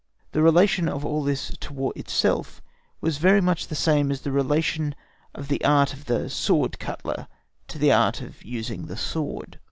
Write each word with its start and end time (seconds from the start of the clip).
The 0.31 0.41
relation 0.41 0.89
of 0.89 1.05
all 1.05 1.21
this 1.23 1.55
to 1.59 1.73
War 1.73 1.93
itself 1.95 2.59
was 3.01 3.19
very 3.19 3.39
much 3.39 3.67
the 3.67 3.75
same 3.75 4.09
as 4.09 4.21
the 4.21 4.31
relation 4.31 4.95
of 5.35 5.47
the 5.47 5.63
art 5.63 5.93
of 5.93 6.05
the 6.05 6.27
sword 6.27 6.79
cutler 6.79 7.27
to 7.67 7.77
the 7.77 7.91
art 7.91 8.19
of 8.19 8.41
using 8.43 8.87
the 8.87 8.97
sword. 8.97 9.59